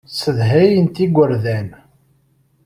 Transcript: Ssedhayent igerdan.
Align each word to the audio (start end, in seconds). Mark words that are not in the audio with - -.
Ssedhayent 0.09 0.95
igerdan. 1.05 1.67